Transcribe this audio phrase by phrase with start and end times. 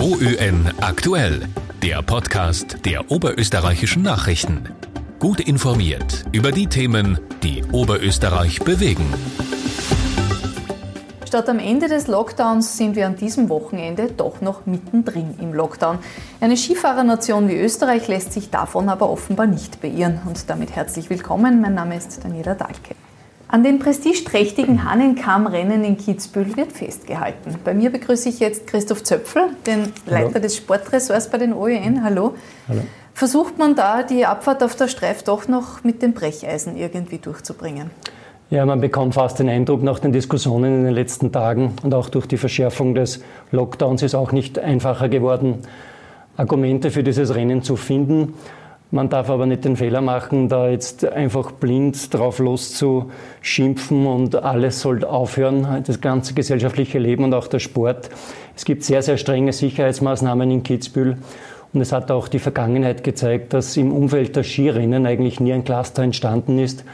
[0.00, 1.42] OÖN aktuell,
[1.82, 4.70] der Podcast der oberösterreichischen Nachrichten.
[5.18, 9.04] Gut informiert über die Themen, die Oberösterreich bewegen.
[11.28, 15.98] Statt am Ende des Lockdowns sind wir an diesem Wochenende doch noch mittendrin im Lockdown.
[16.40, 20.22] Eine Skifahrernation wie Österreich lässt sich davon aber offenbar nicht beirren.
[20.24, 21.60] Und damit herzlich willkommen.
[21.60, 22.94] Mein Name ist Daniela Dahlke.
[23.52, 27.56] An den prestigeträchtigen Hahnenkammrennen in Kitzbühel wird festgehalten.
[27.64, 30.40] Bei mir begrüße ich jetzt Christoph Zöpfel, den Leiter Hallo.
[30.40, 32.04] des Sportressorts bei den OEN.
[32.04, 32.34] Hallo.
[32.68, 32.82] Hallo.
[33.12, 37.90] Versucht man da die Abfahrt auf der Streif doch noch mit den Brecheisen irgendwie durchzubringen?
[38.50, 42.08] Ja, man bekommt fast den Eindruck nach den Diskussionen in den letzten Tagen und auch
[42.08, 45.62] durch die Verschärfung des Lockdowns ist auch nicht einfacher geworden,
[46.36, 48.34] Argumente für dieses Rennen zu finden.
[48.92, 54.80] Man darf aber nicht den Fehler machen, da jetzt einfach blind drauf loszuschimpfen und alles
[54.80, 58.10] soll aufhören, das ganze gesellschaftliche Leben und auch der Sport.
[58.56, 61.18] Es gibt sehr, sehr strenge Sicherheitsmaßnahmen in Kitzbühel
[61.72, 65.62] und es hat auch die Vergangenheit gezeigt, dass im Umfeld der Skirennen eigentlich nie ein
[65.62, 66.84] Cluster entstanden ist.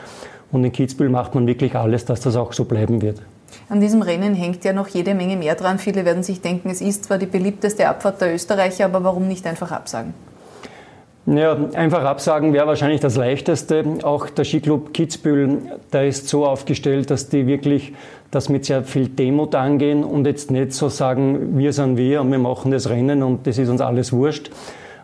[0.53, 3.23] Und in Kitzbühel macht man wirklich alles, dass das auch so bleiben wird.
[3.71, 5.79] An diesem Rennen hängt ja noch jede Menge mehr dran.
[5.79, 9.47] Viele werden sich denken, es ist zwar die beliebteste Abfahrt der Österreicher, aber warum nicht
[9.47, 10.13] einfach absagen?
[11.27, 13.85] Ja, einfach absagen wäre wahrscheinlich das Leichteste.
[14.05, 15.59] Auch der Skiclub Kitzbühel,
[15.93, 17.95] der ist so aufgestellt, dass die wirklich
[18.31, 22.31] das mit sehr viel Demut angehen und jetzt nicht so sagen, wir sind wir und
[22.31, 24.51] wir machen das Rennen und das ist uns alles wurscht.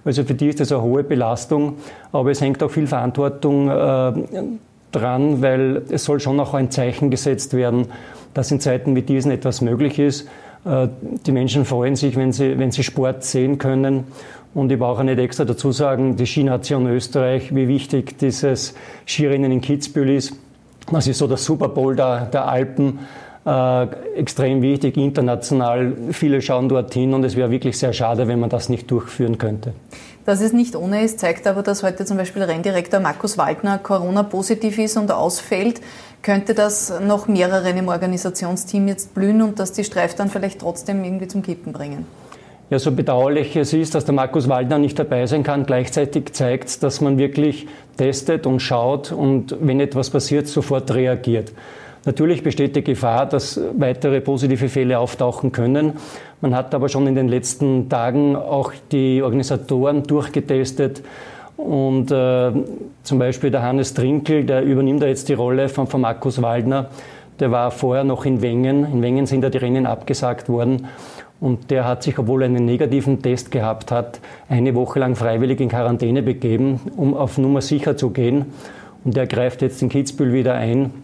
[0.05, 1.75] Also für die ist das eine hohe Belastung,
[2.13, 4.13] aber es hängt auch viel Verantwortung äh,
[4.93, 7.87] dran, weil es soll schon auch ein Zeichen gesetzt werden,
[8.33, 10.29] dass in Zeiten wie diesen etwas möglich ist.
[10.65, 10.87] Äh,
[11.27, 14.05] die Menschen freuen sich, wenn sie, wenn sie Sport sehen können
[14.55, 18.75] und ich brauche nicht extra dazu sagen, die Skination Österreich, wie wichtig dieses
[19.07, 20.35] Skirennen in Kitzbühel ist.
[20.91, 23.01] Das ist so der Super Bowl der, der Alpen.
[23.45, 23.87] Äh,
[24.17, 25.97] extrem wichtig, international.
[26.13, 29.73] Viele schauen dorthin und es wäre wirklich sehr schade, wenn man das nicht durchführen könnte.
[30.25, 34.79] Dass es nicht ohne ist, zeigt aber, dass heute zum Beispiel Renndirektor Markus Waldner Corona-positiv
[34.79, 35.81] ist und ausfällt.
[36.23, 41.03] Könnte das noch mehreren im Organisationsteam jetzt blühen und dass die Streif dann vielleicht trotzdem
[41.03, 42.07] irgendwie zum Kippen bringen?
[42.73, 46.69] Ja, so bedauerlich es ist, dass der Markus Waldner nicht dabei sein kann, gleichzeitig zeigt
[46.71, 47.67] es, dass man wirklich
[47.99, 51.53] testet und schaut und wenn etwas passiert, sofort reagiert.
[52.07, 55.99] Natürlich besteht die Gefahr, dass weitere positive Fälle auftauchen können.
[56.41, 61.03] Man hat aber schon in den letzten Tagen auch die Organisatoren durchgetestet.
[61.59, 62.53] Und äh,
[63.03, 66.89] zum Beispiel der Hannes Trinkel, der übernimmt da jetzt die Rolle von, von Markus Waldner.
[67.43, 68.85] Der war vorher noch in Wengen.
[68.85, 70.87] In Wengen sind da die Rennen abgesagt worden.
[71.41, 75.59] Und der hat sich, obwohl er einen negativen Test gehabt hat, eine Woche lang freiwillig
[75.59, 78.45] in Quarantäne begeben, um auf Nummer sicher zu gehen.
[79.03, 80.95] Und der greift jetzt in Kitzbühel wieder ein.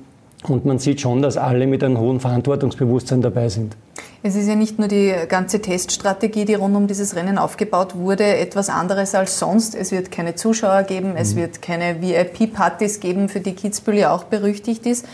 [0.45, 3.75] Und man sieht schon, dass alle mit einem hohen Verantwortungsbewusstsein dabei sind.
[4.23, 8.23] Es ist ja nicht nur die ganze Teststrategie, die rund um dieses Rennen aufgebaut wurde,
[8.23, 9.75] etwas anderes als sonst.
[9.75, 11.41] Es wird keine Zuschauer geben, es mhm.
[11.41, 15.05] wird keine VIP-Partys geben, für die Kitzbühel ja auch berüchtigt ist.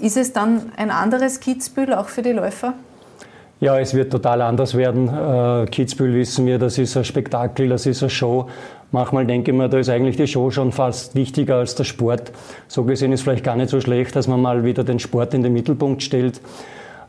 [0.00, 2.74] Ist es dann ein anderes Kitzbühel auch für die Läufer?
[3.60, 5.08] Ja, es wird total anders werden.
[5.08, 8.48] Äh, Kitzbühel wissen wir, das ist ein Spektakel, das ist eine Show.
[8.92, 12.30] Manchmal denke ich mir, da ist eigentlich die Show schon fast wichtiger als der Sport.
[12.68, 15.42] So gesehen ist vielleicht gar nicht so schlecht, dass man mal wieder den Sport in
[15.42, 16.40] den Mittelpunkt stellt.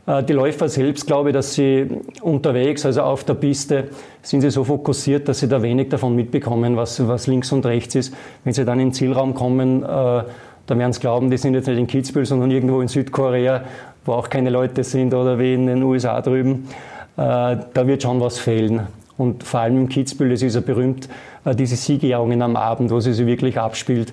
[0.06, 1.86] Äh, die Läufer selbst glaube ich, dass sie
[2.20, 3.88] unterwegs, also auf der Piste,
[4.22, 7.94] sind sie so fokussiert, dass sie da wenig davon mitbekommen, was, was links und rechts
[7.94, 8.14] ist.
[8.42, 10.24] Wenn sie dann in den Zielraum kommen, äh,
[10.70, 13.62] dann werden sie glauben, die sind jetzt nicht in Kitzbühel, sondern irgendwo in Südkorea
[14.04, 16.68] wo auch keine Leute sind oder wie in den USA drüben,
[17.16, 18.86] äh, da wird schon was fehlen.
[19.18, 21.08] Und vor allem im Kitzbühel, das ist ja berühmt,
[21.44, 24.12] äh, diese Siegerehrungen am Abend, wo sie sich wirklich abspielt.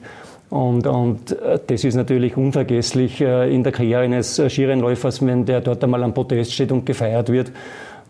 [0.50, 5.84] Und, und äh, das ist natürlich unvergesslich in der Karriere eines Skirennläufers, wenn der dort
[5.84, 7.52] einmal am Podest steht und gefeiert wird.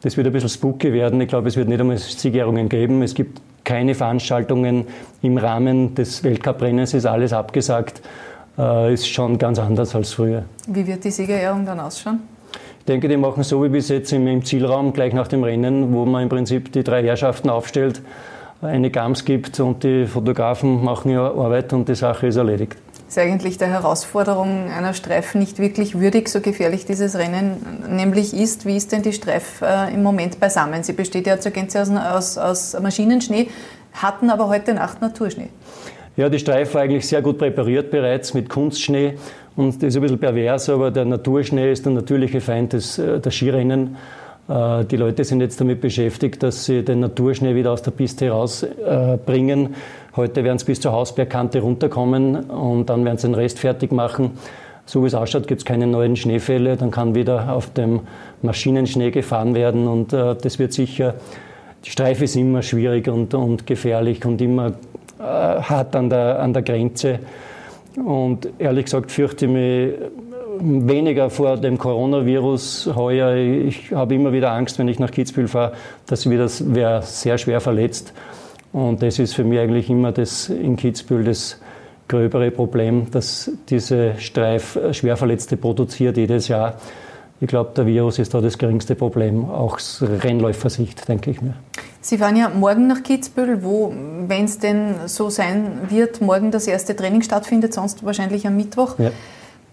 [0.02, 1.20] Das wird ein bisschen spooky werden.
[1.22, 3.02] Ich glaube, es wird nicht einmal Siegerehrungen geben.
[3.02, 4.86] Es gibt keine Veranstaltungen
[5.22, 8.02] im Rahmen des Weltcuprennens, ist alles abgesagt
[8.58, 10.44] äh, ist schon ganz anders als früher.
[10.68, 12.22] Wie wird die Siegerehrung dann ausschauen?
[12.80, 16.06] Ich denke, die machen so wie bis jetzt im, Zielraum, gleich nach dem Rennen, wo
[16.06, 18.02] man im Prinzip die drei Herrschaften aufstellt,
[18.62, 22.78] eine Gams gibt und die Fotografen machen ihre Arbeit und die Sache ist erledigt.
[23.08, 27.58] Ist eigentlich der Herausforderung einer Streif nicht wirklich würdig, so gefährlich dieses Rennen
[27.90, 28.66] nämlich ist.
[28.66, 30.84] Wie ist denn die Streif äh, im Moment beisammen?
[30.84, 33.50] Sie besteht ja zur Gänze aus, aus, aus Maschinenschnee,
[33.94, 35.50] hatten aber heute Nacht Naturschnee.
[36.18, 39.14] Ja, die Streif war eigentlich sehr gut präpariert bereits mit Kunstschnee
[39.56, 43.20] und das ist ein bisschen pervers, aber der Naturschnee ist der natürliche Feind des, äh,
[43.20, 43.98] der Skirennen.
[44.50, 48.26] Äh, die Leute sind jetzt damit beschäftigt, dass sie den Naturschnee wieder aus der Piste
[48.26, 49.76] herausbringen.
[50.16, 54.32] Heute werden sie bis zur Hausbergkante runterkommen und dann werden sie den Rest fertig machen.
[54.88, 56.78] So wie es ausschaut, gibt es keine neuen Schneefälle.
[56.78, 58.00] Dann kann wieder auf dem
[58.42, 61.14] Maschinenschnee gefahren werden und äh, das wird sicher
[61.88, 64.74] die Streife ist immer schwierig und, und gefährlich und immer
[65.20, 67.20] äh, hart an der, an der Grenze.
[67.96, 69.94] Und ehrlich gesagt fürchte ich mich
[70.60, 73.36] weniger vor dem Coronavirus heuer.
[73.36, 75.74] Ich habe immer wieder Angst, wenn ich nach Kitzbühel fahre,
[76.06, 78.14] dass ich wieder wer sehr schwer verletzt.
[78.74, 81.60] Und das ist für mich eigentlich immer das in Kitzbühel das
[82.08, 86.76] gröbere Problem, dass diese Streif Schwerverletzte produziert jedes Jahr.
[87.40, 91.54] Ich glaube, der Virus ist da das geringste Problem, auch aus Rennläufersicht, denke ich mir.
[92.02, 93.94] Sie fahren ja morgen nach Kitzbühel, wo,
[94.28, 98.98] wenn es denn so sein wird, morgen das erste Training stattfindet, sonst wahrscheinlich am Mittwoch.
[99.00, 99.12] Ja.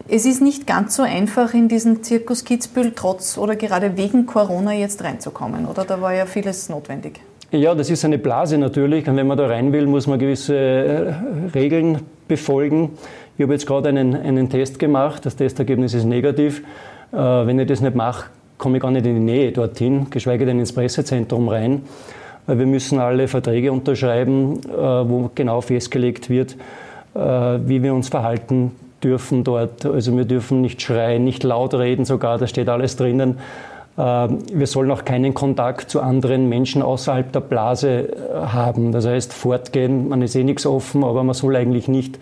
[0.09, 4.73] Es ist nicht ganz so einfach, in diesen Zirkus Kitzbühel trotz oder gerade wegen Corona
[4.73, 5.85] jetzt reinzukommen, oder?
[5.85, 7.21] Da war ja vieles notwendig.
[7.51, 9.09] Ja, das ist eine Blase natürlich.
[9.09, 11.15] Und wenn man da rein will, muss man gewisse äh,
[11.55, 12.91] Regeln befolgen.
[13.39, 15.25] Ich habe jetzt gerade einen, einen Test gemacht.
[15.25, 16.63] Das Testergebnis ist negativ.
[17.13, 18.27] Äh, wenn ich das nicht mache,
[18.59, 21.83] komme ich gar nicht in die Nähe dorthin, geschweige denn ins Pressezentrum rein.
[22.47, 26.57] Wir müssen alle Verträge unterschreiben, äh, wo genau festgelegt wird,
[27.17, 29.87] wie wir uns verhalten dürfen dort.
[29.87, 33.39] Also wir dürfen nicht schreien, nicht laut reden sogar, da steht alles drinnen.
[33.97, 38.91] Wir sollen auch keinen Kontakt zu anderen Menschen außerhalb der Blase äh, haben.
[38.91, 42.19] Das heißt, fortgehen, man ist eh nichts offen, aber man soll eigentlich nicht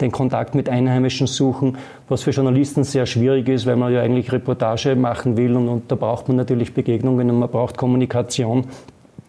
[0.00, 1.78] den Kontakt mit Einheimischen suchen,
[2.08, 5.90] was für Journalisten sehr schwierig ist, weil man ja eigentlich Reportage machen will und, und
[5.90, 8.66] da braucht man natürlich Begegnungen und man braucht Kommunikation.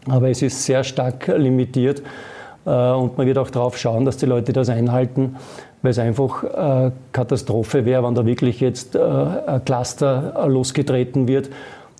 [0.09, 2.01] Aber es ist sehr stark limitiert
[2.65, 5.35] äh, und man wird auch darauf schauen, dass die Leute das einhalten
[5.81, 11.49] weil es einfach äh, Katastrophe wäre, wenn da wirklich jetzt äh, ein Cluster losgetreten wird.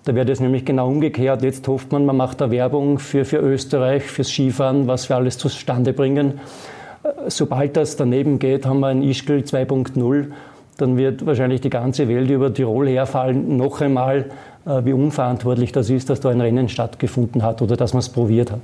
[0.04, 1.42] Da wäre das nämlich genau umgekehrt.
[1.42, 5.38] Jetzt hofft man, man macht da Werbung für, für Österreich, fürs Skifahren, was wir alles
[5.38, 6.40] zustande bringen.
[7.28, 10.26] Sobald das daneben geht, haben wir ein Ischgl 2.0.
[10.76, 13.56] Dann wird wahrscheinlich die ganze Welt über Tirol herfallen.
[13.56, 14.26] Noch einmal,
[14.66, 18.08] äh, wie unverantwortlich das ist, dass da ein Rennen stattgefunden hat oder dass man es
[18.08, 18.60] probiert hat.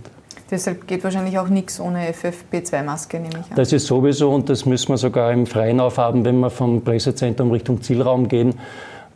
[0.51, 3.57] Deshalb geht wahrscheinlich auch nichts ohne FFP2-Maske, nehme ich an.
[3.57, 7.51] Das ist sowieso und das müssen wir sogar im Freien aufhaben, wenn wir vom Pressezentrum
[7.51, 8.55] Richtung Zielraum gehen.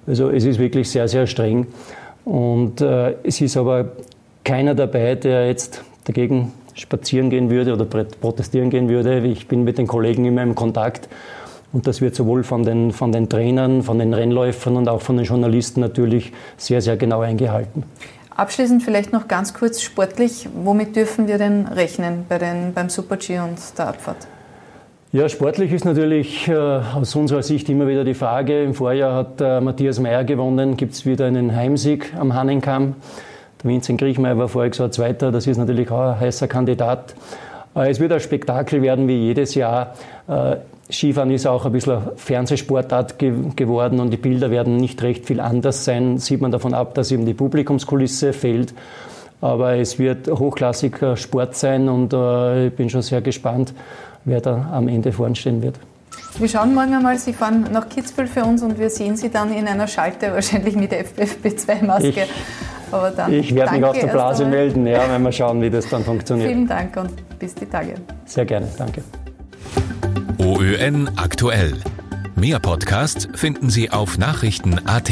[0.07, 1.67] Also es ist wirklich sehr, sehr streng.
[2.25, 3.93] Und äh, es ist aber
[4.43, 9.19] keiner dabei, der jetzt dagegen spazieren gehen würde oder protestieren gehen würde.
[9.27, 11.09] Ich bin mit den Kollegen immer im Kontakt.
[11.73, 15.17] Und das wird sowohl von den, von den Trainern, von den Rennläufern und auch von
[15.17, 17.85] den Journalisten natürlich sehr, sehr genau eingehalten.
[18.35, 20.49] Abschließend vielleicht noch ganz kurz sportlich.
[20.55, 24.29] Womit dürfen wir denn rechnen bei den, beim Super-G und der Abfahrt?
[25.11, 28.63] Ja, sportlich ist natürlich äh, aus unserer Sicht immer wieder die Frage.
[28.63, 30.77] Im Vorjahr hat äh, Matthias Meyer gewonnen.
[30.77, 32.95] Gibt es wieder einen Heimsieg am Hannenkamm?
[33.63, 35.33] Der Vincent Griechmeier war voriges Jahr Zweiter.
[35.33, 37.15] Das ist natürlich auch ein heißer Kandidat.
[37.75, 39.95] Äh, es wird ein Spektakel werden wie jedes Jahr.
[40.29, 40.57] Äh,
[40.91, 45.41] Skifahren ist auch ein bisschen Fernsehsportart ge geworden und die Bilder werden nicht recht viel
[45.41, 46.19] anders sein.
[46.19, 48.73] Sieht man davon ab, dass eben die Publikumskulisse fehlt.
[49.41, 53.73] Aber es wird hochklassiger Sport sein und äh, ich bin schon sehr gespannt,
[54.25, 55.77] wer da am Ende vorn stehen wird.
[56.39, 59.53] Wir schauen morgen einmal, Sie fahren nach Kitzbühel für uns und wir sehen Sie dann
[59.53, 62.27] in einer Schalte, wahrscheinlich mit FFP2-Maske.
[63.29, 66.05] Ich, ich werde mich aus der Blase melden, ja, wenn wir schauen, wie das dann
[66.05, 66.51] funktioniert.
[66.51, 67.95] Vielen Dank und bis die Tage.
[68.25, 69.03] Sehr gerne, danke.
[70.39, 71.75] OÖN aktuell.
[72.37, 75.11] Mehr Podcasts finden Sie auf Nachrichten.at.